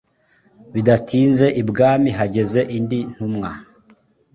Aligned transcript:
bidatinze 0.73 1.45
ibwami 1.61 2.09
hageze 2.17 2.59
indi 2.77 2.99
ntumwa 3.13 3.49